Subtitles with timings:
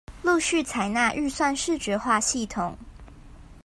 [0.23, 2.73] 陸續採納預算視覺化系統